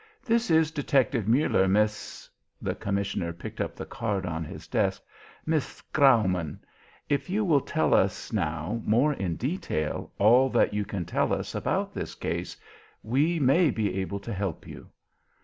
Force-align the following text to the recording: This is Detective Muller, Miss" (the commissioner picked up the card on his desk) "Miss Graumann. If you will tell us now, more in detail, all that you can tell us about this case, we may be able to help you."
This 0.25 0.49
is 0.49 0.71
Detective 0.71 1.27
Muller, 1.27 1.67
Miss" 1.67 2.27
(the 2.59 2.73
commissioner 2.73 3.31
picked 3.33 3.61
up 3.61 3.75
the 3.75 3.85
card 3.85 4.25
on 4.25 4.43
his 4.43 4.65
desk) 4.67 5.03
"Miss 5.45 5.79
Graumann. 5.93 6.59
If 7.07 7.29
you 7.29 7.45
will 7.45 7.61
tell 7.61 7.93
us 7.93 8.33
now, 8.33 8.81
more 8.83 9.13
in 9.13 9.35
detail, 9.35 10.11
all 10.17 10.49
that 10.49 10.73
you 10.73 10.85
can 10.85 11.05
tell 11.05 11.31
us 11.31 11.53
about 11.53 11.93
this 11.93 12.15
case, 12.15 12.57
we 13.03 13.39
may 13.39 13.69
be 13.69 13.93
able 13.99 14.19
to 14.21 14.33
help 14.33 14.65
you." 14.65 14.89